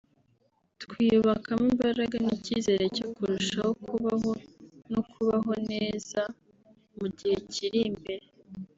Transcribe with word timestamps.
twiyubakamo 0.81 1.65
imbaraga 1.73 2.15
n’icyizere 2.23 2.85
cyo 2.95 3.07
kurushaho 3.15 3.71
kubaho 3.83 4.31
no 4.91 5.01
kubaho 5.11 5.51
neza 5.71 6.21
mu 6.97 7.05
gihe 7.17 7.37
kiri 7.53 7.81
imbere 7.91 8.25